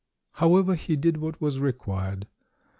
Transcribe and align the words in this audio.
However, 0.31 0.73
he 0.73 0.95
did 0.95 1.17
what 1.17 1.39
was 1.39 1.59
required. 1.59 2.25